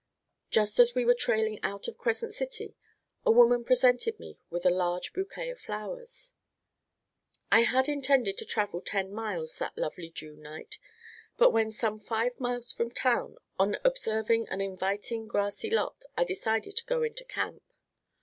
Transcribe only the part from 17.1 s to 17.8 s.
camp.